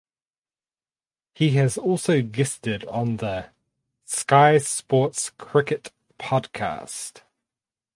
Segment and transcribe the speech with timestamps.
[1.35, 3.49] He has also guested on the
[4.05, 7.21] "Sky Sports Cricket Podcast".